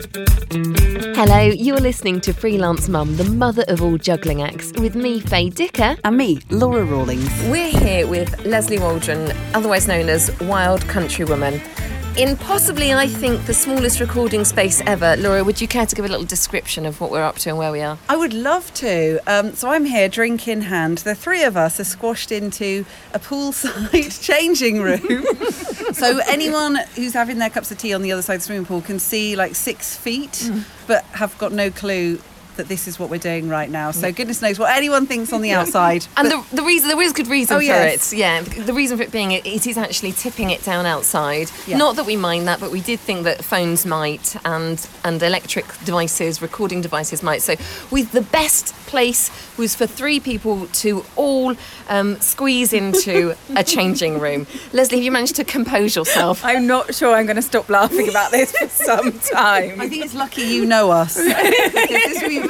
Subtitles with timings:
[0.00, 5.50] Hello, you're listening to Freelance Mum, the mother of all juggling acts, with me, Faye
[5.50, 5.96] Dicker.
[6.04, 7.28] And me, Laura Rawlings.
[7.50, 11.60] We're here with Leslie Waldron, otherwise known as Wild Country Woman.
[12.16, 15.16] In possibly, I think, the smallest recording space ever.
[15.16, 17.56] Laura, would you care to give a little description of what we're up to and
[17.56, 17.98] where we are?
[18.08, 19.20] I would love to.
[19.26, 20.98] Um, so I'm here, drink in hand.
[20.98, 22.84] The three of us are squashed into
[23.14, 25.24] a poolside changing room.
[25.92, 28.66] so anyone who's having their cups of tea on the other side of the swimming
[28.66, 30.64] pool can see like six feet, mm.
[30.88, 32.18] but have got no clue
[32.60, 33.90] that this is what we're doing right now.
[33.90, 36.06] So goodness knows what anyone thinks on the outside.
[36.16, 38.12] and the, the reason there is good reason oh, for yes.
[38.12, 38.18] it.
[38.18, 41.50] Yeah, the reason for it being it, it is actually tipping it down outside.
[41.66, 41.78] Yeah.
[41.78, 45.66] Not that we mind that, but we did think that phones might and and electric
[45.84, 47.40] devices, recording devices might.
[47.42, 47.54] So
[47.90, 51.54] with the best place was for three people to all
[51.88, 54.46] um, squeeze into a changing room.
[54.72, 56.44] Leslie, have you managed to compose yourself?
[56.50, 59.80] I'm not sure I'm going to stop laughing about this for some time.
[59.80, 61.16] I think it's lucky you know us.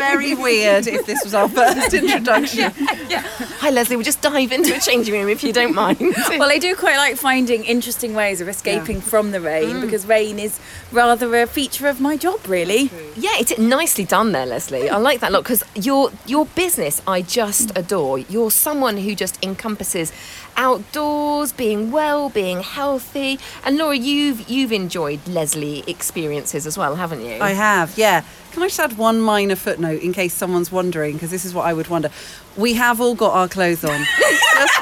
[0.00, 2.58] This would be very weird if this was our first introduction.
[2.60, 3.20] Yeah, yeah.
[3.60, 3.96] Hi, Leslie.
[3.96, 5.98] We'll just dive into a changing room if you don't mind.
[6.30, 9.02] well, I do quite like finding interesting ways of escaping yeah.
[9.02, 9.80] from the rain mm.
[9.80, 10.58] because rain is
[10.92, 12.90] rather a feature of my job, really.
[13.16, 14.88] Yeah, it's nicely done there, Leslie.
[14.88, 18.18] I like that a lot because your your business I just adore.
[18.18, 20.12] You're someone who just encompasses
[20.56, 23.38] outdoors, being well, being healthy.
[23.64, 27.38] And Laura, you've you've enjoyed Leslie experiences as well, haven't you?
[27.40, 28.24] I have, yeah.
[28.52, 31.66] Can I just add one minor footnote in case someone's wondering, because this is what
[31.66, 32.10] I would wonder.
[32.56, 33.90] We have all got our clothes on.
[34.18, 34.74] just,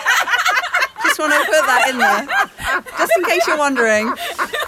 [1.03, 2.83] just want to put that in there.
[2.97, 4.11] Just in case you're wondering,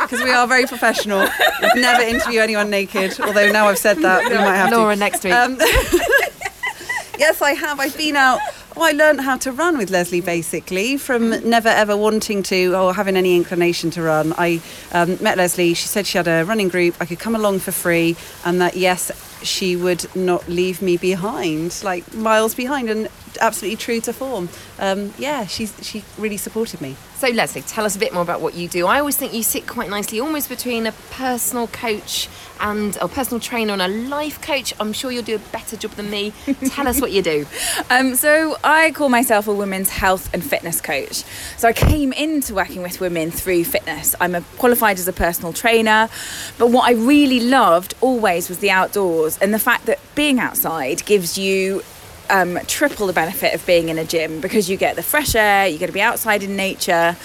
[0.01, 1.21] because we are very professional.
[1.63, 5.01] We'd never interview anyone naked, although now I've said that, we might have Laura to.
[5.01, 5.33] next week.
[5.33, 5.57] Um,
[7.19, 7.81] yes, I have.
[7.81, 8.41] I've been out
[8.83, 13.17] I learned how to run with Leslie basically from never ever wanting to or having
[13.17, 14.33] any inclination to run.
[14.39, 14.61] I
[14.93, 15.75] um, met Leslie.
[15.75, 16.95] She said she had a running group.
[17.01, 19.11] I could come along for free, and that yes,
[19.43, 23.09] she would not leave me behind, like miles behind, and
[23.39, 24.49] absolutely true to form.
[24.79, 26.97] Um, yeah, she's she really supported me.
[27.17, 28.87] So Leslie, tell us a bit more about what you do.
[28.87, 32.29] I always think you sit quite nicely, almost between a personal coach
[32.61, 34.73] and a personal trainer and a life coach.
[34.81, 36.33] I'm sure you'll do a better job than me.
[36.69, 37.47] tell us what you do.
[37.91, 41.25] Um, so I call myself a women's health and fitness coach.
[41.57, 44.15] So I came into working with women through fitness.
[44.21, 46.09] I'm a, qualified as a personal trainer,
[46.57, 51.05] but what I really loved always was the outdoors and the fact that being outside
[51.05, 51.83] gives you
[52.31, 55.67] um, triple the benefit of being in a gym because you get the fresh air,
[55.67, 57.17] you get to be outside in nature.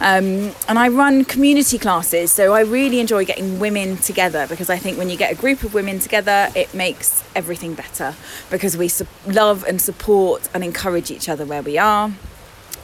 [0.00, 4.76] Um, and I run community classes, so I really enjoy getting women together because I
[4.76, 8.14] think when you get a group of women together, it makes everything better
[8.50, 12.10] because we su- love and support and encourage each other where we are.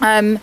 [0.00, 0.38] Um,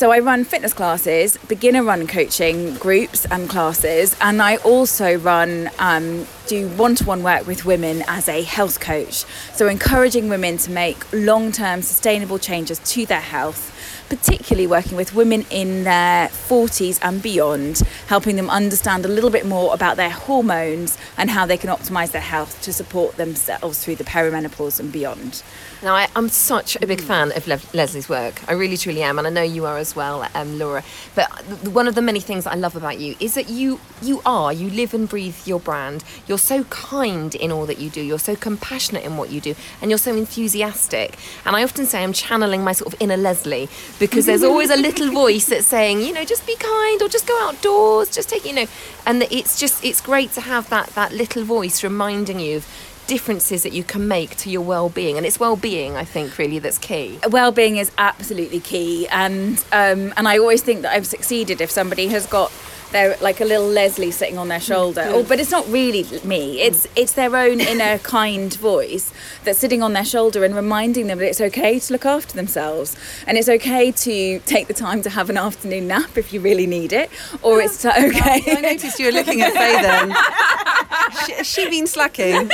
[0.00, 5.68] so I run fitness classes, beginner run coaching groups and classes, and I also run
[5.78, 9.26] um, do one-to-one work with women as a health coach.
[9.52, 13.76] So encouraging women to make long-term sustainable changes to their health
[14.08, 17.78] particularly working with women in their 40s and beyond,
[18.08, 22.10] helping them understand a little bit more about their hormones and how they can optimize
[22.10, 25.44] their health to support themselves through the perimenopause and beyond.
[25.82, 28.46] Now, I, am such a big fan of Le- Leslie's work.
[28.46, 30.84] I really, truly am, and I know you are as well, um, Laura.
[31.14, 31.30] But
[31.68, 34.68] one of the many things I love about you is that you you are you
[34.70, 36.04] live and breathe your brand.
[36.26, 38.02] You're so kind in all that you do.
[38.02, 41.18] You're so compassionate in what you do, and you're so enthusiastic.
[41.46, 44.76] And I often say I'm channeling my sort of inner Leslie because there's always a
[44.76, 48.44] little voice that's saying, you know, just be kind or just go outdoors, just take,
[48.44, 48.66] you know,
[49.06, 52.66] and it's just it's great to have that that little voice reminding you of
[53.10, 56.78] differences that you can make to your well-being and it's well-being i think really that's
[56.78, 57.18] key.
[57.28, 62.06] Well-being is absolutely key and um, and i always think that i've succeeded if somebody
[62.06, 62.52] has got
[62.92, 65.02] they're like a little Leslie sitting on their shoulder.
[65.02, 66.60] Mm, oh, but it's not really me.
[66.60, 69.12] It's it's their own inner kind voice
[69.44, 72.96] that's sitting on their shoulder and reminding them that it's okay to look after themselves
[73.26, 76.66] and it's okay to take the time to have an afternoon nap if you really
[76.66, 77.10] need it,
[77.42, 78.42] or it's okay.
[78.46, 80.10] I noticed you were looking at Faye then.
[81.26, 82.50] she, has she been slacking?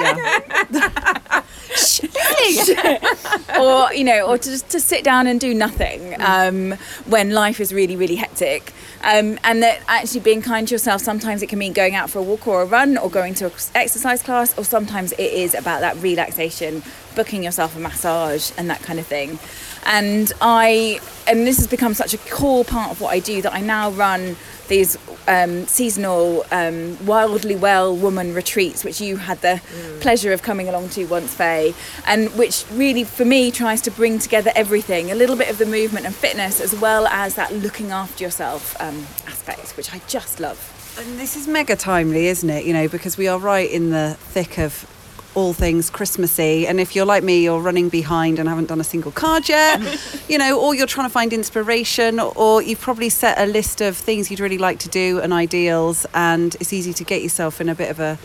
[0.00, 1.39] yeah.
[3.58, 6.72] or you know, or to just to sit down and do nothing um,
[7.06, 8.72] when life is really really hectic.
[9.02, 12.18] Um, and that actually being kind to yourself sometimes it can mean going out for
[12.18, 15.54] a walk or a run or going to an exercise class or sometimes it is
[15.54, 16.82] about that relaxation
[17.16, 19.38] booking yourself a massage and that kind of thing
[19.86, 23.54] And I and this has become such a core part of what I do that
[23.54, 24.36] I now run
[24.68, 24.96] these
[25.28, 30.00] um, seasonal um, wildly well woman retreats, which you had the mm.
[30.00, 31.74] pleasure of coming along to once, Faye,
[32.06, 35.66] and which really, for me, tries to bring together everything a little bit of the
[35.66, 40.40] movement and fitness, as well as that looking after yourself um, aspect, which I just
[40.40, 40.76] love.
[40.98, 42.64] And this is mega timely, isn't it?
[42.64, 44.86] You know, because we are right in the thick of
[45.34, 46.66] all things Christmassy.
[46.66, 49.80] And if you're like me, you're running behind and haven't done a single card yet,
[50.28, 53.96] you know, or you're trying to find inspiration, or you've probably set a list of
[53.96, 57.68] things you'd really like to do and ideals, and it's easy to get yourself in
[57.68, 58.18] a bit of a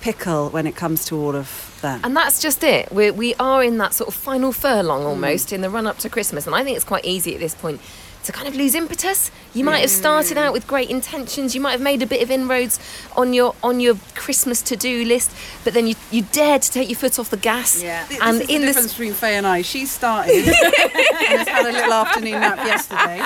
[0.00, 2.04] pickle when it comes to all of that.
[2.04, 2.90] And that's just it.
[2.92, 5.54] We're, we are in that sort of final furlong almost mm.
[5.54, 6.46] in the run up to Christmas.
[6.46, 7.80] And I think it's quite easy at this point
[8.24, 9.30] to kind of lose impetus.
[9.54, 11.54] You might have started out with great intentions.
[11.54, 12.78] You might have made a bit of inroads
[13.16, 15.32] on your on your Christmas to do list,
[15.64, 17.82] but then you you dared to take your foot off the gas.
[17.82, 18.06] Yeah.
[18.22, 18.92] And this in the difference this...
[18.92, 23.20] between Faye and I, she started and has had a little afternoon nap yesterday.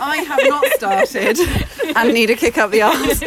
[0.00, 1.38] I have not started
[1.96, 3.20] and need a kick up the arse.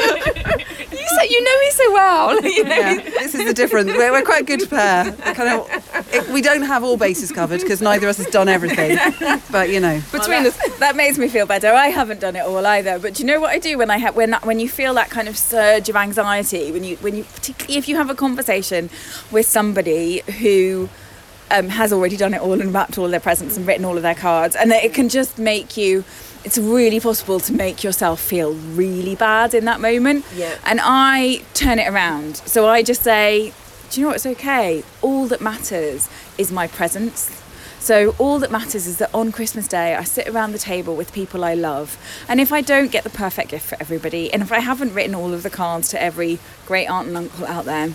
[1.23, 2.41] You you know me so well.
[2.49, 2.75] You know?
[2.75, 3.91] Yeah, this is the difference.
[3.91, 5.11] We're, we're quite a good pair.
[5.13, 8.49] Kind of, it, we don't have all bases covered because neither of us has done
[8.49, 8.97] everything.
[9.51, 11.69] But you know, between well, us, that makes me feel better.
[11.69, 12.97] I haven't done it all either.
[12.99, 15.09] But do you know what I do when I have when when you feel that
[15.09, 18.89] kind of surge of anxiety when you when you particularly if you have a conversation
[19.31, 20.89] with somebody who
[21.51, 24.03] um, has already done it all and wrapped all their presents and written all of
[24.03, 26.03] their cards, and it can just make you.
[26.43, 30.25] It's really possible to make yourself feel really bad in that moment.
[30.35, 30.57] Yeah.
[30.65, 32.37] And I turn it around.
[32.37, 33.53] So I just say,
[33.89, 34.15] do you know what?
[34.15, 34.83] It's okay.
[35.01, 37.39] All that matters is my presence
[37.79, 41.13] so all that matters is that on Christmas Day, I sit around the table with
[41.13, 41.97] people I love.
[42.27, 45.15] And if I don't get the perfect gift for everybody, and if I haven't written
[45.15, 47.93] all of the cards to every great aunt and uncle out there,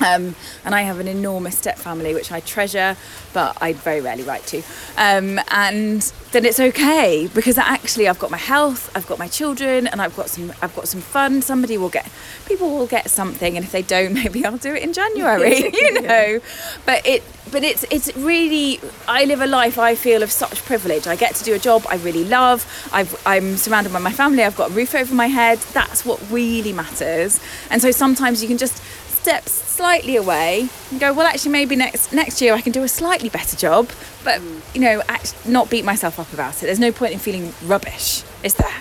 [0.00, 2.96] um, and I have an enormous step family which I treasure,
[3.32, 4.58] but I very rarely write to.
[4.96, 6.02] Um, and
[6.32, 10.16] then it's okay because actually I've got my health, I've got my children, and I've
[10.16, 11.42] got some I've got some fun.
[11.42, 12.10] Somebody will get
[12.46, 15.70] people will get something, and if they don't, maybe I'll do it in January.
[15.74, 16.40] you know,
[16.86, 21.06] but it but it's it's really I live a life I feel of such privilege.
[21.06, 22.66] I get to do a job I really love.
[22.92, 24.44] I've, I'm surrounded by my family.
[24.44, 25.58] I've got a roof over my head.
[25.72, 27.40] That's what really matters.
[27.70, 28.82] And so sometimes you can just
[29.24, 32.88] step slightly away and go, well, actually, maybe next next year I can do a
[32.88, 33.88] slightly better job,
[34.22, 34.42] but
[34.74, 36.66] you know, act, not beat myself up about it.
[36.66, 38.78] There's no point in feeling rubbish, is there?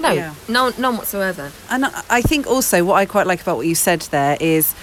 [0.00, 0.34] No, yeah.
[0.48, 1.52] no, none whatsoever.
[1.70, 4.74] And I think also what I quite like about what you said there is.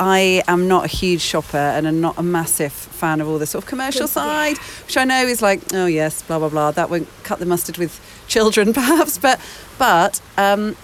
[0.00, 3.46] I am not a huge shopper and I'm not a massive fan of all the
[3.46, 4.62] sort of commercial side, yeah.
[4.86, 6.70] which I know is like, oh yes, blah blah blah.
[6.70, 7.98] That won't cut the mustard with
[8.28, 9.40] children, perhaps, but
[9.76, 10.76] but um,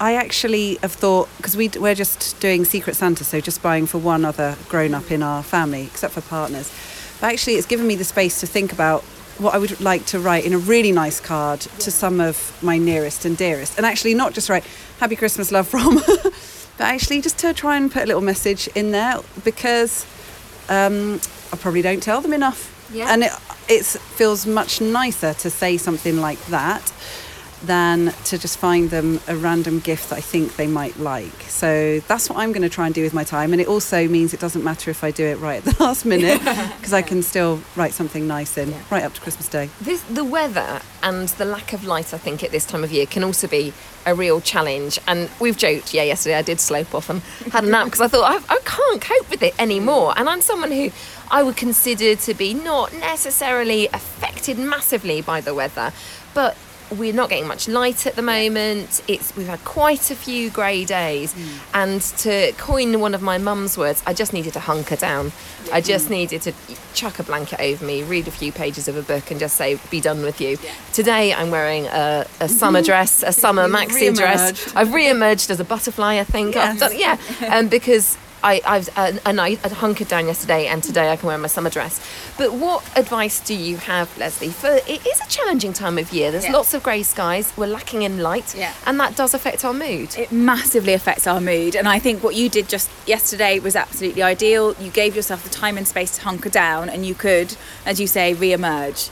[0.00, 3.98] I actually have thought because we we're just doing Secret Santa, so just buying for
[3.98, 6.72] one other grown up in our family, except for partners.
[7.20, 9.02] But actually, it's given me the space to think about
[9.38, 12.78] what I would like to write in a really nice card to some of my
[12.78, 14.64] nearest and dearest, and actually not just write
[14.98, 15.94] "Happy Christmas, love from,"
[16.76, 20.04] but actually just to try and put a little message in there because
[20.68, 21.20] um,
[21.52, 22.72] I probably don't tell them enough.
[22.92, 23.12] Yeah.
[23.12, 23.32] And it,
[23.68, 26.92] it feels much nicer to say something like that
[27.66, 31.42] than to just find them a random gift that I think they might like.
[31.42, 33.52] So that's what I'm going to try and do with my time.
[33.52, 36.04] And it also means it doesn't matter if I do it right at the last
[36.04, 36.38] minute
[36.76, 38.80] because I can still write something nice in yeah.
[38.90, 39.70] right up to Christmas Day.
[39.80, 43.06] This, the weather and the lack of light, I think, at this time of year
[43.06, 43.72] can also be
[44.06, 44.98] a real challenge.
[45.06, 47.20] And we've joked, yeah, yesterday I did slope off and
[47.52, 50.14] had a nap because I thought I, I can't cope with it anymore.
[50.16, 50.90] And I'm someone who
[51.30, 55.92] I would consider to be not necessarily affected massively by the weather,
[56.34, 56.56] but
[56.90, 59.02] we're not getting much light at the moment.
[59.08, 61.58] It's we've had quite a few grey days, mm.
[61.74, 65.32] and to coin one of my mum's words, I just needed to hunker down.
[65.72, 66.52] I just needed to
[66.92, 69.78] chuck a blanket over me, read a few pages of a book, and just say,
[69.90, 70.74] "Be done with you." Yeah.
[70.92, 74.74] Today, I'm wearing a, a summer dress, a summer maxi dress.
[74.76, 76.54] I've re-emerged as a butterfly, I think.
[76.54, 76.80] Yes.
[76.80, 77.18] Done, yeah,
[77.50, 81.26] um, because I, I've uh, and I, I hunkered down yesterday, and today I can
[81.28, 81.98] wear my summer dress.
[82.36, 84.50] But what advice do you have, Leslie?
[84.50, 86.30] For it is a challenging time of year.
[86.30, 86.52] There's yeah.
[86.52, 87.56] lots of grey skies.
[87.56, 88.74] We're lacking in light, yeah.
[88.86, 90.16] and that does affect our mood.
[90.18, 94.22] It massively affects our mood, and I think what you did just yesterday was absolutely
[94.22, 94.74] ideal.
[94.74, 98.06] You gave yourself the time and space to hunker down, and you could, as you
[98.06, 99.08] say, re-emerge.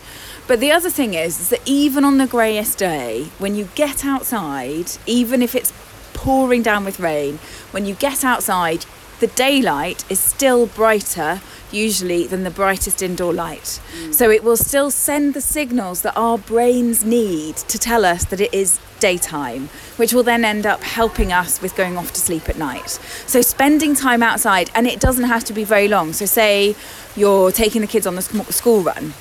[0.47, 4.05] But the other thing is, is that even on the greyest day, when you get
[4.05, 5.73] outside, even if it's
[6.13, 7.39] pouring down with rain,
[7.71, 8.85] when you get outside,
[9.23, 13.81] the daylight is still brighter usually than the brightest indoor light.
[13.97, 14.13] Mm.
[14.13, 18.41] So it will still send the signals that our brains need to tell us that
[18.41, 22.49] it is daytime, which will then end up helping us with going off to sleep
[22.49, 22.91] at night.
[23.29, 26.13] So spending time outside, and it doesn't have to be very long.
[26.13, 26.75] So, say
[27.15, 29.15] you're taking the kids on the school run.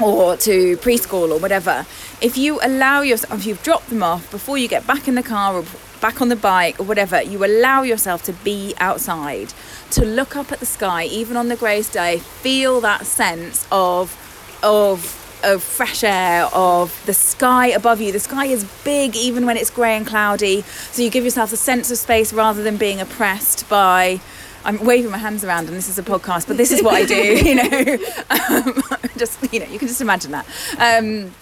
[0.00, 1.86] or to preschool or whatever,
[2.20, 5.22] if you allow yourself, if you've dropped them off before you get back in the
[5.22, 5.64] car or
[6.00, 9.52] back on the bike or whatever, you allow yourself to be outside,
[9.90, 14.16] to look up at the sky, even on the greyest day, feel that sense of,
[14.62, 18.12] of, of fresh air, of the sky above you.
[18.12, 20.62] The sky is big even when it's grey and cloudy.
[20.62, 24.20] So you give yourself a sense of space rather than being oppressed by
[24.66, 27.04] I'm waving my hands around, and this is a podcast, but this is what I
[27.04, 27.14] do.
[27.46, 27.98] You know,
[28.30, 28.82] um,
[29.16, 30.46] just you know, you can just imagine that.
[30.78, 31.32] Um,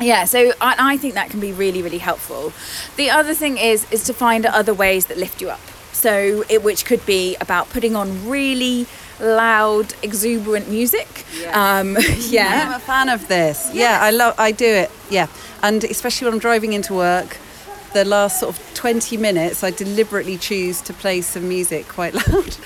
[0.00, 2.52] yeah, so I, I think that can be really, really helpful.
[2.96, 5.60] The other thing is is to find other ways that lift you up.
[5.92, 8.86] So it, which could be about putting on really
[9.18, 11.24] loud, exuberant music.
[11.40, 11.78] Yeah.
[11.78, 11.96] Um,
[12.66, 13.70] I'm a fan of this.
[13.72, 14.34] Yeah, I love.
[14.38, 14.90] I do it.
[15.10, 15.28] Yeah,
[15.62, 17.38] and especially when I'm driving into work,
[17.96, 22.56] the last sort of 20 minutes, I deliberately choose to play some music quite loud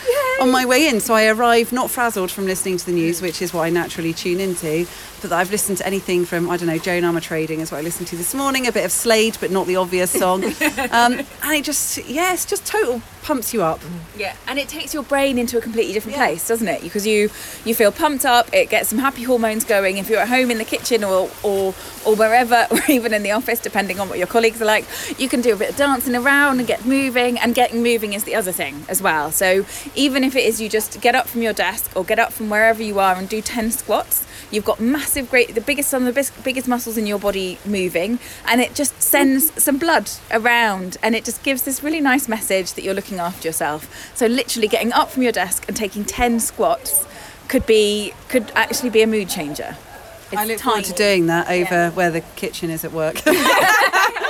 [0.41, 0.99] on my way in.
[0.99, 4.13] So I arrive not frazzled from listening to the news, which is what I naturally
[4.13, 4.87] tune into,
[5.21, 7.81] but that I've listened to anything from, I don't know, Joan Armatrading is what I
[7.83, 10.45] listened to this morning, a bit of Slade, but not the obvious song.
[10.91, 13.81] um, and it just, yeah, it's just total pumps you up.
[14.17, 16.27] Yeah, and it takes your brain into a completely different Yeah.
[16.27, 16.83] place, doesn't it?
[16.83, 17.31] Because you
[17.65, 18.49] you feel pumped up.
[18.55, 19.99] It gets some happy hormones going.
[19.99, 21.75] If you're at home in the kitchen or or
[22.07, 24.87] or wherever, or even in the office, depending on what your colleagues are like,
[25.19, 27.39] you can do a bit of dancing around and get moving.
[27.39, 29.31] And getting moving is the other thing as well.
[29.31, 32.33] So even if it is you just get up from your desk or get up
[32.33, 34.27] from wherever you are and do ten squats.
[34.53, 38.19] You've got massive, great, the biggest, some of the biggest muscles in your body moving,
[38.47, 39.59] and it just sends mm-hmm.
[39.59, 43.49] some blood around, and it just gives this really nice message that you're looking after
[43.49, 44.13] yourself.
[44.17, 47.07] So literally getting up from your desk and taking ten squats
[47.49, 49.77] could be, could actually be a mood changer.
[50.33, 51.91] It's I look forward to doing that over Yeah.
[51.91, 53.21] where the kitchen is at work.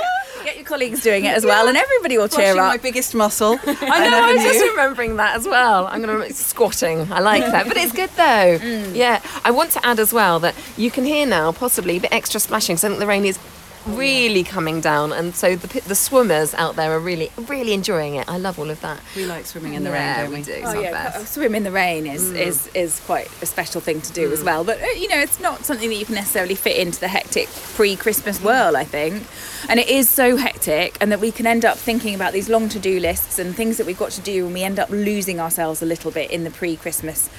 [0.71, 2.57] Colleagues doing it as well, and everybody will cheer up.
[2.57, 3.59] my biggest muscle.
[3.67, 4.21] I know.
[4.23, 5.85] I was just remembering that as well.
[5.87, 7.11] I'm going to squatting.
[7.11, 8.57] I like that, but it's good though.
[8.71, 8.95] Mm.
[8.95, 9.21] Yeah.
[9.43, 12.39] I want to add as well that you can hear now possibly a bit extra
[12.39, 12.77] splashing.
[12.77, 13.37] So I think the rain is
[13.85, 18.29] really coming down, and so the the swimmers out there are really really enjoying it.
[18.29, 18.99] I love all of that.
[19.15, 20.39] We like swimming in the yeah, rain, don't we?
[20.39, 20.51] we do.
[20.53, 21.33] It's Oh our yeah, best.
[21.33, 24.63] swim in the rain is, is is quite a special thing to do as well.
[24.63, 27.47] But uh, you know, it's not something that you can necessarily fit into the hectic
[27.75, 28.75] pre-Christmas world.
[28.75, 29.23] I think,
[29.69, 32.69] and it is so hectic, and that we can end up thinking about these long
[32.69, 35.81] to-do lists and things that we've got to do, and we end up losing ourselves
[35.81, 37.29] a little bit in the pre-Christmas.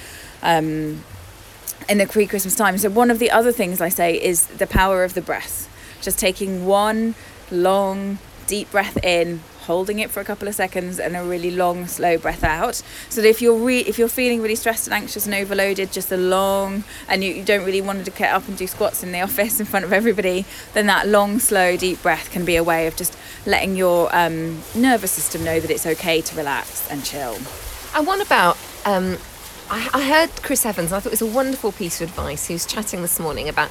[0.41, 1.03] Um,
[1.89, 2.77] in the pre-Christmas time.
[2.77, 5.62] So one of the other things I say is the power of the breath.
[6.03, 7.15] Just taking one
[7.49, 11.87] long, deep breath in, holding it for a couple of seconds, and a really long,
[11.87, 12.75] slow breath out.
[13.09, 16.11] So that if you're re- if you're feeling really stressed and anxious and overloaded, just
[16.11, 19.11] a long, and you, you don't really want to get up and do squats in
[19.11, 22.63] the office in front of everybody, then that long, slow, deep breath can be a
[22.63, 27.03] way of just letting your um, nervous system know that it's okay to relax and
[27.03, 27.37] chill.
[27.95, 28.57] And what about?
[28.85, 29.17] Um,
[29.69, 32.47] I, I heard Chris Evans, I thought it was a wonderful piece of advice.
[32.47, 33.69] He was chatting this morning about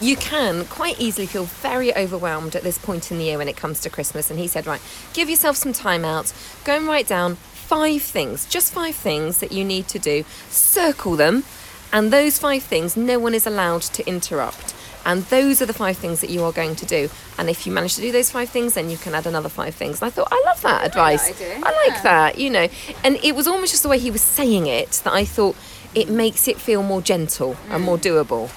[0.00, 3.56] you can quite easily feel very overwhelmed at this point in the year when it
[3.56, 4.30] comes to Christmas.
[4.30, 4.80] And he said, right,
[5.12, 6.32] give yourself some time out,
[6.64, 11.16] go and write down five things, just five things that you need to do, circle
[11.16, 11.44] them,
[11.92, 14.74] and those five things no one is allowed to interrupt.
[15.10, 17.10] And those are the five things that you are going to do.
[17.36, 19.74] And if you manage to do those five things, then you can add another five
[19.74, 20.00] things.
[20.00, 21.28] And I thought, I love that advice.
[21.28, 22.68] idea, I like that, you know.
[23.02, 25.56] And it was almost just the way he was saying it that I thought
[25.96, 28.02] it makes it feel more gentle and more mm.
[28.02, 28.52] doable.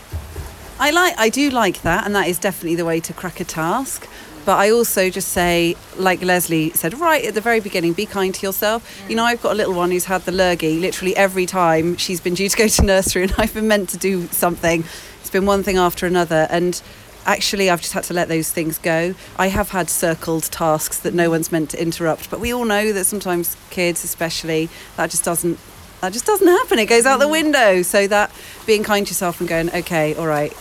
[0.79, 3.45] I like I do like that and that is definitely the way to crack a
[3.45, 4.07] task.
[4.45, 8.35] But I also just say, like Leslie said right at the very beginning, be kind
[8.35, 9.01] to yourself.
[9.05, 9.09] Mm.
[9.09, 12.19] You know, I've got a little one who's had the lurgy literally every time she's
[12.21, 14.83] been due to go to nursery and I've been meant to do something.
[15.33, 16.47] Been one thing after another.
[16.49, 16.81] And
[17.25, 19.15] actually, I've just had to let those things go.
[19.37, 22.29] I have had circled tasks that no one's meant to interrupt.
[22.29, 25.59] But we all know that sometimes kids, especially, that just doesn't
[26.01, 26.79] that just doesn't happen.
[26.79, 27.31] It goes out the mm.
[27.31, 27.81] window.
[27.81, 28.31] So that
[28.65, 30.53] being kind to yourself and going, okay, all right,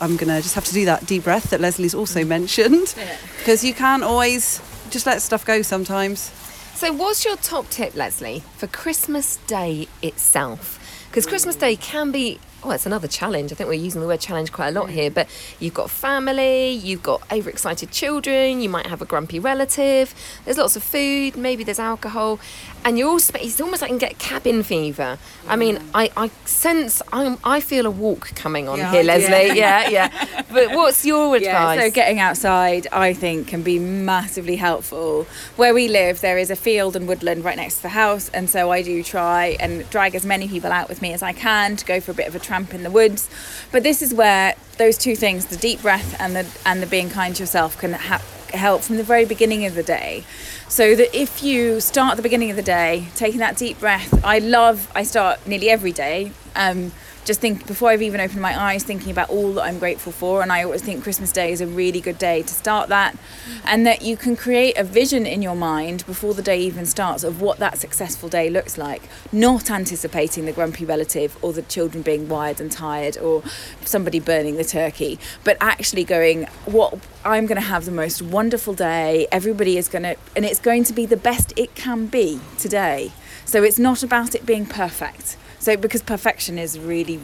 [0.00, 2.28] I'm gonna just have to do that deep breath that Leslie's also mm.
[2.28, 2.94] mentioned,
[3.38, 6.32] because you can't always just let stuff go sometimes.
[6.74, 10.80] So, what's your top tip, Leslie, for Christmas Day itself?
[11.08, 13.52] Because Christmas Day can be, oh, it's another challenge.
[13.52, 14.92] I think we're using the word challenge quite a lot mm.
[14.92, 15.28] here, but
[15.58, 20.14] you've got family, you've got overexcited children, you might have a grumpy relative,
[20.44, 22.38] there's lots of food, maybe there's alcohol,
[22.84, 25.18] and you're all, it's almost like you can get cabin fever.
[25.48, 29.56] I mean, I, I sense, I'm, I feel a walk coming on Yeah, here, Leslie.
[29.58, 30.42] Yeah, yeah.
[30.52, 31.42] But what's your advice?
[31.44, 35.24] Yeah, so getting outside, I think, can be massively helpful.
[35.56, 38.48] Where we live, there is a field and woodland right next to the house, and
[38.48, 41.76] so I do try and drag as many people out with me as I can
[41.76, 43.28] to go for a bit of a tramp in the woods.
[43.70, 47.10] But this is where those two things, the deep breath and the and the being
[47.10, 48.22] kind to yourself, can ha-
[48.54, 50.24] help from the very beginning of the day.
[50.68, 54.24] So that if you start at the beginning of the day, taking that deep breath,
[54.24, 54.90] I love.
[54.94, 56.32] I start nearly every day.
[56.56, 56.92] Um,
[57.24, 60.42] just think before I've even opened my eyes, thinking about all that I'm grateful for.
[60.42, 63.16] And I always think Christmas Day is a really good day to start that,
[63.64, 67.24] and that you can create a vision in your mind before the day even starts
[67.24, 72.02] of what that successful day looks like, not anticipating the grumpy relative or the children
[72.02, 73.42] being wired and tired or
[73.84, 78.74] somebody burning the turkey, but actually going, what I'm going to have the most wonderful
[78.74, 79.28] day.
[79.30, 83.12] Everybody is going to, and it's going to be the best it can be today.
[83.44, 85.36] So it's not about it being perfect.
[85.62, 87.20] So because perfection is really,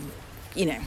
[0.54, 0.78] you know,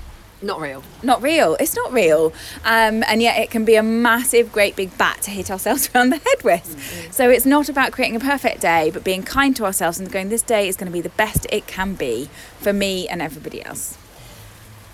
[0.42, 0.84] Not real.
[1.04, 1.58] not real.
[1.60, 2.32] It's not real.
[2.64, 6.12] Um, and yet it can be a massive, great big bat to hit ourselves around
[6.12, 7.12] the head with.
[7.12, 10.30] So it's not about creating a perfect day, but being kind to ourselves and going,
[10.30, 12.30] this day is going to be the best it can be
[12.60, 13.98] for me and everybody else.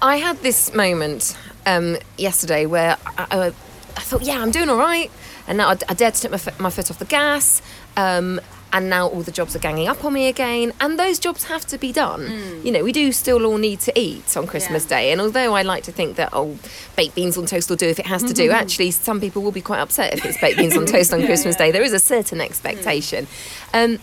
[0.02, 1.38] I had this moment
[1.68, 5.12] um, yesterday where I, I, I thought, yeah, I'm doing all right.
[5.48, 7.62] And now I, I dared to take my, foot- my foot off the gas.
[7.96, 8.42] Um,
[8.74, 10.74] and now all the jobs are ganging up on me again.
[10.82, 12.62] And those jobs have to be done.
[12.64, 14.90] You know, we do still all need to eat on Christmas Yeah.
[14.90, 15.12] Day.
[15.12, 16.58] And although I like to think that, oh,
[16.96, 19.52] baked beans on toast will do if it has to do, actually, some people will
[19.54, 21.72] be quite upset if it's baked beans on toast on Christmas Day.
[21.72, 23.28] There is a certain expectation.
[23.74, 24.00] Um,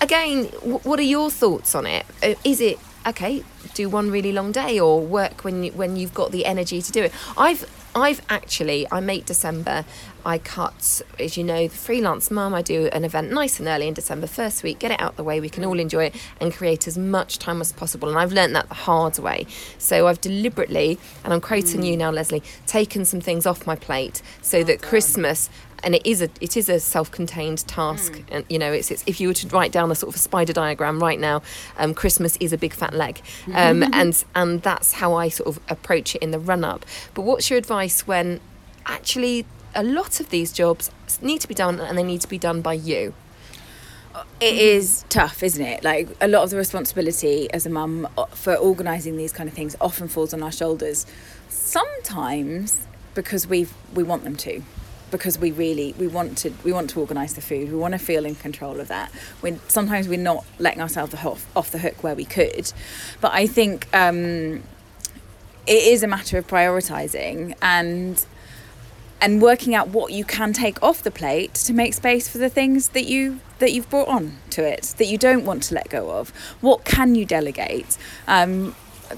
[0.00, 2.06] again, w- what are your thoughts on it?
[2.22, 3.42] Uh, Is it okay?
[3.74, 6.92] Do one really long day or work when you, when you've got the energy to
[6.92, 7.12] do it?
[7.36, 9.84] I've I've actually I make December.
[10.24, 12.54] I cut, as you know, the freelance mum.
[12.54, 15.24] I do an event nice and early in December, first week, get it out the
[15.24, 15.40] way.
[15.40, 18.08] We can all enjoy it and create as much time as possible.
[18.08, 19.46] And I've learnt that the hard way.
[19.78, 21.86] So I've deliberately, and I'm quoting hmm.
[21.86, 25.48] you now, Leslie, taken some things off my plate so oh, that Christmas
[25.82, 28.22] and it is a it is a self-contained task.
[28.30, 30.18] And you know it's, it's if you were to write down a sort of a
[30.18, 31.42] spider diagram right now
[31.76, 33.20] um, christmas is a big fat leg.
[33.54, 36.84] Um, and and that's how i sort of approach it in the run up
[37.14, 38.40] but what's your advice when
[38.86, 39.44] actually
[39.74, 40.90] a lot of these jobs
[41.22, 43.14] need to be done and they need to be done by you?
[44.40, 45.84] It is tough, isn't it?
[45.84, 49.54] Like a lot of the responsibility as a mum uh, for organising these kind of
[49.54, 51.06] things often falls on our shoulders.
[51.48, 54.62] Sometimes because we we want them to,
[55.10, 57.70] because we really we want to we want to organise the food.
[57.70, 59.12] We want to feel in control of that.
[59.42, 62.72] We sometimes we're not letting ourselves off off the hook where we could,
[63.20, 64.62] but I think um,
[65.66, 68.24] it is a matter of prioritising and
[69.20, 72.48] and working out what you can take off the plate to make space for the
[72.48, 75.88] things that you that you've brought on to it that you don't want to let
[75.90, 76.30] go of
[76.60, 78.74] what can you delegate um,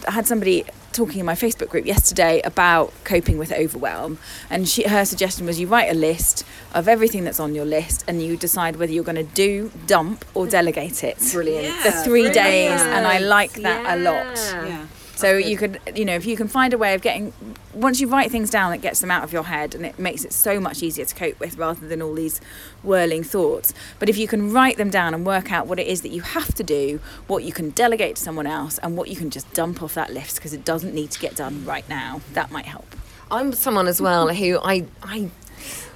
[0.09, 4.19] i had somebody talking in my facebook group yesterday about coping with overwhelm
[4.51, 8.05] and she, her suggestion was you write a list of everything that's on your list
[8.09, 11.19] and you decide whether you're going to do dump or delegate it.
[11.33, 11.83] Brilliant.
[11.83, 14.37] The three days and i like that a lot.
[14.69, 14.87] Yeah.
[15.23, 17.33] So you could, you know, if you can find a way of getting,
[17.73, 20.25] once you write things down, it gets them out of your head and it makes
[20.25, 22.41] it so much easier to cope with rather than all these
[22.83, 23.73] whirling thoughts.
[23.99, 26.23] But if you can write them down and work out what it is that you
[26.23, 29.53] have to do, what you can delegate to someone else, and what you can just
[29.55, 32.67] dump off that list because it doesn't need to get done right now, that might
[32.67, 32.97] help.
[33.31, 35.31] I'm someone as well who I I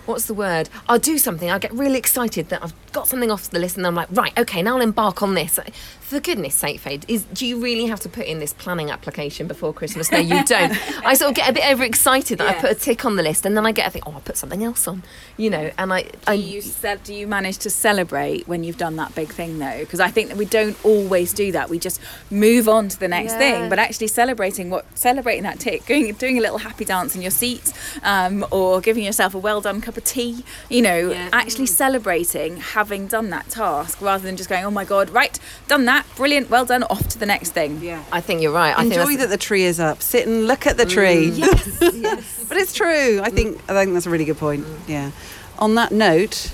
[0.06, 0.68] what's the word?
[0.88, 1.50] I'll do something.
[1.50, 4.36] I'll get really excited that I've got something off the list, and I'm like, right,
[4.38, 5.60] okay, now I'll embark on this.
[6.00, 9.46] For goodness sake, Faye, is do you really have to put in this planning application
[9.48, 10.10] before Christmas?
[10.12, 10.72] No, you don't.
[11.04, 13.44] I sort of get a bit overexcited that I put a tick on the list,
[13.44, 15.02] and then I get a think, oh, I'll put something else on,
[15.36, 15.70] you know.
[15.78, 19.14] And I, Do I you, ce- do you manage to celebrate when you've done that
[19.14, 19.80] big thing though?
[19.80, 21.68] Because I think that we don't always do that.
[21.68, 23.38] We just move on to the next Yeah.
[23.38, 23.68] thing.
[23.68, 27.30] But actually celebrating what celebrating that tick, going doing a little happy dance in your
[27.32, 27.72] seat,
[28.04, 30.44] um, or giving yourself a well done cup of tea.
[30.70, 31.28] You know, Yeah.
[31.32, 35.84] actually celebrating having done that task rather than just going, oh my god, right, done
[35.86, 37.80] that, brilliant, well done, off to the next thing.
[37.80, 38.02] Yeah.
[38.12, 38.76] I think you're right.
[38.76, 40.02] I think Enjoy that the tree is up.
[40.02, 41.30] Sit and look at the tree.
[41.30, 42.44] yes, yes.
[42.48, 43.20] But it's true.
[43.22, 44.66] I think I think that's a really good point.
[44.86, 45.10] Yeah.
[45.58, 46.52] On that note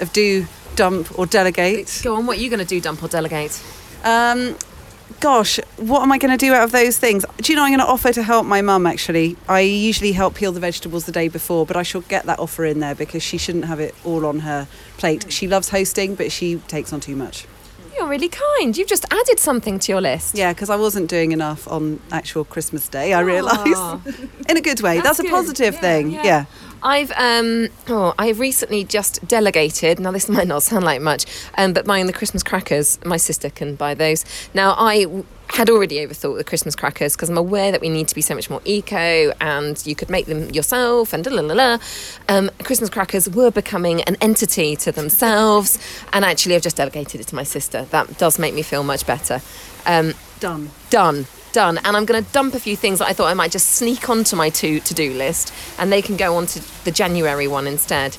[0.00, 2.00] of do dump or delegate.
[2.02, 2.26] Go on.
[2.26, 2.80] What are you going to do?
[2.80, 3.62] Dump or delegate?
[4.02, 4.56] Um,
[5.20, 7.24] gosh, what am I going to do out of those things?
[7.38, 9.36] Do you know I'm going to offer to help my mum actually?
[9.48, 12.64] I usually help peel the vegetables the day before, but I shall get that offer
[12.64, 15.26] in there because she shouldn't have it all on her plate.
[15.26, 15.30] Mm.
[15.30, 17.46] She loves hosting, but she takes on too much.
[17.96, 18.76] You're really kind.
[18.76, 20.36] You've just added something to your list.
[20.36, 24.06] Yeah, because I wasn't doing enough on actual Christmas Day, I realised.
[24.48, 24.96] in a good way.
[25.00, 26.10] That's, That's a positive Yeah, thing.
[26.10, 26.22] yeah.
[26.24, 26.44] yeah.
[26.86, 29.98] I've um oh I've recently just delegated.
[30.00, 31.24] Now this might not sound like much,
[31.56, 32.98] um, but buying the Christmas crackers.
[33.06, 34.24] My sister can buy those.
[34.52, 35.06] Now I
[35.50, 38.34] had already overthought the Christmas crackers because I'm aware that we need to be so
[38.34, 41.78] much more eco, and you could make them yourself and da la la la.
[42.28, 45.78] Um, Christmas crackers were becoming an entity to themselves,
[46.12, 47.84] and actually I've just delegated it to my sister.
[47.90, 49.40] That does make me feel much better.
[49.86, 50.70] Um, Done.
[50.90, 53.52] done done and i'm going to dump a few things that i thought i might
[53.52, 57.66] just sneak onto my to to-do list and they can go onto the january one
[57.66, 58.16] instead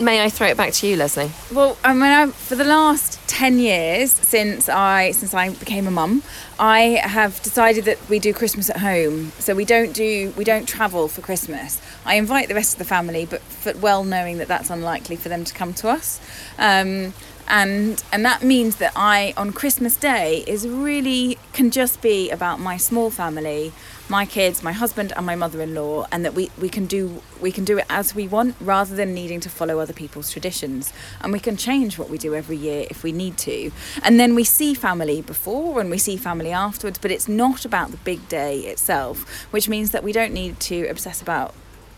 [0.00, 1.30] may I throw it back to you, Leslie?
[1.52, 5.90] Well, I mean, I, for the last ten years since I since I became a
[5.90, 6.22] mum,
[6.58, 9.32] I have decided that we do Christmas at home.
[9.38, 11.80] So we don't do we don't travel for Christmas.
[12.04, 15.28] I invite the rest of the family, but, but well knowing that that's unlikely for
[15.28, 16.20] them to come to us.
[16.58, 17.14] Um,
[17.46, 22.58] and and that means that I on Christmas Day is really can just be about
[22.60, 23.72] my small family,
[24.08, 27.64] my kids, my husband and my mother-in-law and that we, we can do we can
[27.64, 30.92] do it as we want rather than needing to follow other people's traditions.
[31.20, 33.70] And we can change what we do every year if we need to.
[34.02, 37.90] And then we see family before and we see family afterwards but it's not about
[37.90, 41.54] the big day itself which means that we don't need to obsess about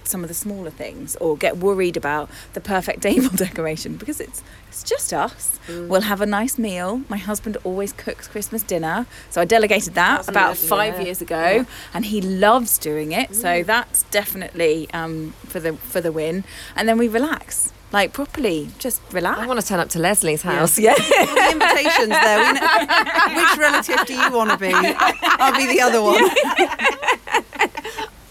[0.07, 4.43] some of the smaller things or get worried about the perfect table decoration because it's
[4.69, 5.59] it's just us.
[5.69, 5.89] Mm.
[5.89, 7.03] We'll have a nice meal.
[7.09, 11.05] My husband always cooks Christmas dinner, so I delegated that that's about five yeah.
[11.07, 11.65] years ago, yeah.
[11.95, 13.31] and he loves doing it.
[13.31, 13.35] Mm.
[13.35, 16.45] So that's definitely um, for the for the win.
[16.75, 19.39] And then we relax like properly, just relax.
[19.41, 20.79] I want to turn up to Leslie's house.
[20.79, 21.25] Yeah, yeah.
[21.25, 22.53] the invitations there.
[23.37, 24.73] Which relative do you want to be?
[24.73, 26.23] I'll be the other one.
[26.59, 27.17] Yeah.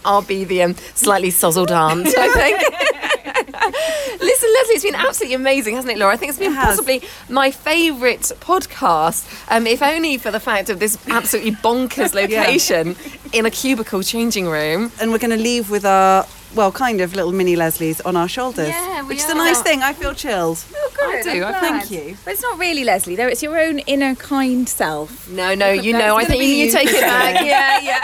[0.06, 2.60] I'll be the um, slightly sozzled aunt, I think.
[4.20, 6.14] Listen, Leslie, it's been absolutely amazing, hasn't it, Laura?
[6.14, 10.70] I think it's been it possibly my favourite podcast, um, if only for the fact
[10.70, 13.38] of this absolutely bonkers location yeah.
[13.40, 14.92] in a cubicle changing room.
[15.00, 18.28] And we're going to leave with our well, kind of little mini Leslie's on our
[18.28, 18.68] shoulders.
[18.68, 19.26] Yeah, which are.
[19.26, 19.82] is a nice thing.
[19.82, 20.64] I feel chilled.
[20.74, 21.26] Oh, good.
[21.26, 21.44] I do.
[21.44, 22.16] I thank you.
[22.24, 23.28] But it's not really Leslie, though.
[23.28, 25.28] It's your own inner kind self.
[25.30, 26.16] No, no, you know.
[26.16, 27.34] I think you, you take it back.
[27.44, 28.00] yeah, yeah.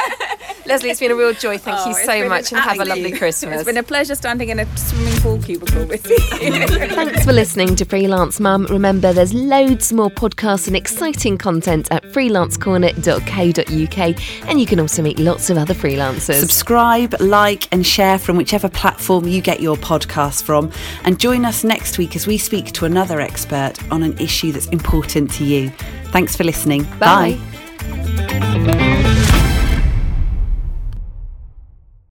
[0.67, 1.59] Leslie, it's been a real joy.
[1.59, 3.57] Thank oh, you so much, and have a lovely Christmas.
[3.57, 6.19] It's been a pleasure standing in a swimming pool cubicle with you.
[6.19, 8.67] Thanks for listening to Freelance Mum.
[8.67, 15.19] Remember, there's loads more podcasts and exciting content at freelancecorner.co.uk, and you can also meet
[15.19, 16.41] lots of other freelancers.
[16.41, 20.71] Subscribe, like, and share from whichever platform you get your podcast from.
[21.05, 24.67] And join us next week as we speak to another expert on an issue that's
[24.69, 25.71] important to you.
[26.07, 26.83] Thanks for listening.
[26.99, 27.39] Bye.
[27.87, 29.02] Bye.